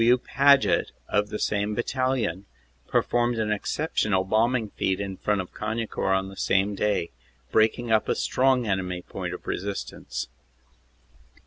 W. 0.03 0.17
Paget, 0.17 0.91
of 1.07 1.29
the 1.29 1.37
same 1.37 1.75
battalion, 1.75 2.47
performed 2.87 3.37
an 3.37 3.51
exceptional 3.51 4.23
bombing 4.23 4.69
feat 4.71 4.99
in 4.99 5.15
front 5.15 5.41
of 5.41 5.53
Cagnicourt 5.53 6.17
on 6.17 6.27
the 6.27 6.35
same 6.35 6.73
day, 6.73 7.11
breaking 7.51 7.91
up 7.91 8.09
a 8.09 8.15
strong 8.15 8.65
enemy 8.65 9.03
point 9.03 9.31
of 9.35 9.45
resistance. 9.45 10.27